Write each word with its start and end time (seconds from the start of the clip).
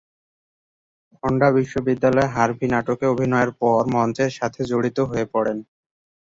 ফন্ডা 1.15 1.47
বিদ্যালয়ে 1.87 2.31
"হার্ভি" 2.35 2.67
নাটকে 2.73 3.05
অভিনয়ের 3.07 3.51
পর 3.61 3.81
মঞ্চের 3.95 4.31
সাথে 4.39 4.61
জড়িত 4.71 4.97
হয়ে 5.09 5.25
পড়েন। 5.33 5.57